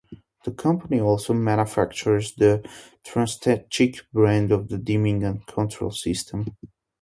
The 0.45 0.51
company 0.53 0.99
also 0.99 1.35
manufactures 1.35 2.33
the 2.33 2.67
"Transtechnik" 3.05 3.99
brand 4.11 4.51
of 4.51 4.83
dimming 4.83 5.23
and 5.23 5.45
control 5.45 5.91
systems. 5.91 6.47